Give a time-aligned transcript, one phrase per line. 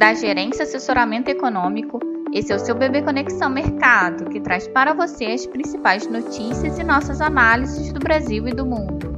[0.00, 2.00] da Gerência Assessoramento Econômico.
[2.32, 6.82] Esse é o seu Bebê Conexão Mercado, que traz para você as principais notícias e
[6.82, 9.09] nossas análises do Brasil e do mundo.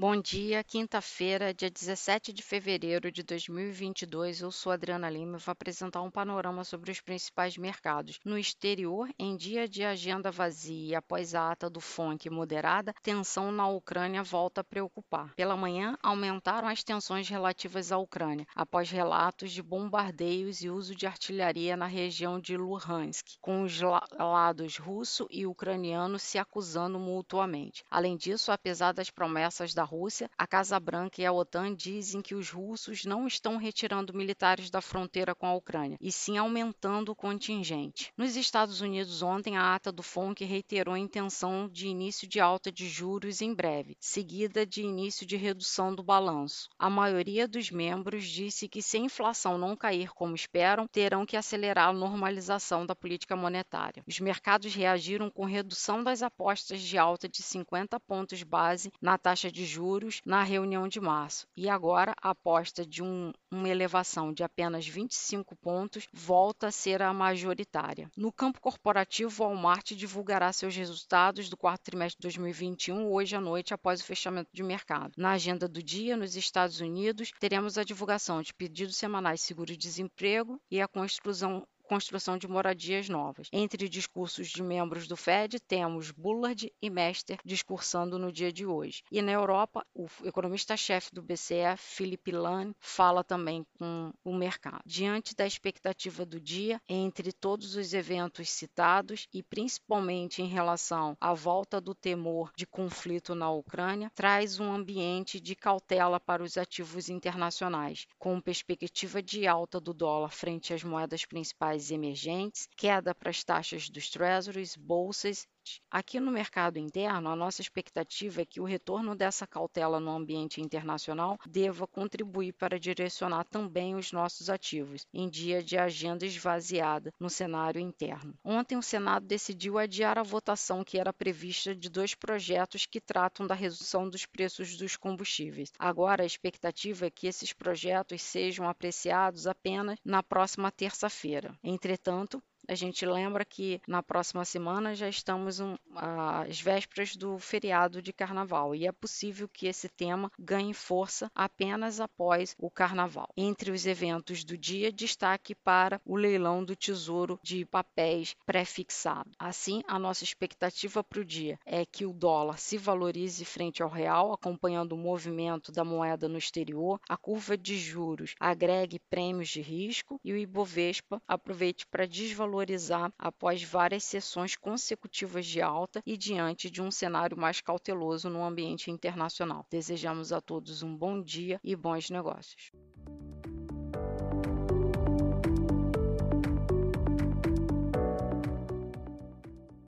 [0.00, 4.40] Bom dia, quinta-feira, dia 17 de fevereiro de 2022.
[4.40, 8.18] Eu sou Adriana Lima e vou apresentar um panorama sobre os principais mercados.
[8.24, 13.68] No exterior, em dia de agenda vazia após a ata do FONC moderada, tensão na
[13.68, 15.34] Ucrânia volta a preocupar.
[15.34, 21.06] Pela manhã, aumentaram as tensões relativas à Ucrânia, após relatos de bombardeios e uso de
[21.06, 23.78] artilharia na região de Luhansk, com os
[24.18, 27.84] lados russo e ucraniano se acusando mutuamente.
[27.90, 32.32] Além disso, apesar das promessas da Rússia, a Casa Branca e a OTAN dizem que
[32.32, 37.16] os russos não estão retirando militares da fronteira com a Ucrânia, e sim aumentando o
[37.16, 38.12] contingente.
[38.16, 42.70] Nos Estados Unidos, ontem, a ata do FONC reiterou a intenção de início de alta
[42.70, 46.68] de juros em breve, seguida de início de redução do balanço.
[46.78, 51.36] A maioria dos membros disse que, se a inflação não cair como esperam, terão que
[51.36, 54.04] acelerar a normalização da política monetária.
[54.06, 59.50] Os mercados reagiram com redução das apostas de alta de 50 pontos base na taxa
[59.50, 61.46] de juros juros na reunião de março.
[61.56, 67.00] E agora a aposta de um, uma elevação de apenas 25 pontos volta a ser
[67.00, 68.10] a majoritária.
[68.14, 73.40] No campo corporativo, o Walmart divulgará seus resultados do quarto trimestre de 2021 hoje à
[73.40, 75.14] noite após o fechamento de mercado.
[75.16, 80.60] Na agenda do dia, nos Estados Unidos, teremos a divulgação de pedidos semanais de seguro-desemprego
[80.70, 83.48] e a construção construção de moradias novas.
[83.52, 89.02] Entre discursos de membros do Fed, temos Bullard e Mester discursando no dia de hoje.
[89.10, 94.82] E na Europa, o economista-chefe do BCE, Philip Lane, fala também com o mercado.
[94.86, 101.34] Diante da expectativa do dia, entre todos os eventos citados e principalmente em relação à
[101.34, 107.08] volta do temor de conflito na Ucrânia, traz um ambiente de cautela para os ativos
[107.08, 113.44] internacionais, com perspectiva de alta do dólar frente às moedas principais emergentes, queda para as
[113.44, 115.46] taxas dos treasuries, bolsas
[115.90, 120.60] Aqui no mercado interno, a nossa expectativa é que o retorno dessa cautela no ambiente
[120.60, 127.28] internacional deva contribuir para direcionar também os nossos ativos em dia de agenda esvaziada no
[127.28, 128.34] cenário interno.
[128.44, 133.46] Ontem, o Senado decidiu adiar a votação que era prevista de dois projetos que tratam
[133.46, 135.72] da redução dos preços dos combustíveis.
[135.78, 141.54] Agora, a expectativa é que esses projetos sejam apreciados apenas na próxima terça-feira.
[141.62, 148.00] Entretanto, a gente lembra que na próxima semana já estamos um, às vésperas do feriado
[148.00, 153.28] de carnaval e é possível que esse tema ganhe força apenas após o carnaval.
[153.36, 159.32] Entre os eventos do dia, destaque para o leilão do Tesouro de papéis pré-fixado.
[159.36, 163.88] Assim, a nossa expectativa para o dia é que o dólar se valorize frente ao
[163.88, 169.60] real, acompanhando o movimento da moeda no exterior, a curva de juros agregue prêmios de
[169.60, 176.14] risco e o Ibovespa aproveite para desvalorizar valorizar após várias sessões consecutivas de alta e
[176.14, 179.66] diante de um cenário mais cauteloso no ambiente internacional.
[179.70, 182.70] Desejamos a todos um bom dia e bons negócios.